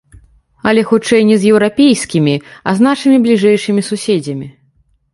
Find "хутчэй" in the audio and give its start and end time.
0.91-1.21